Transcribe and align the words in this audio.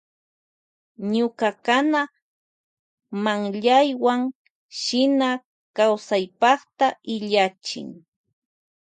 Ñukalla 1.11 1.59
kana 1.65 2.01
manllaywan 3.23 4.21
shina 4.81 5.29
kawsaypakta 5.75 6.85
illachin. 7.13 7.89